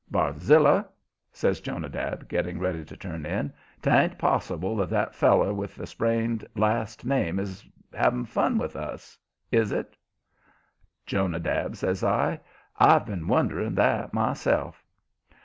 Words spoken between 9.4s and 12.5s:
is it?" "Jonadab," says I,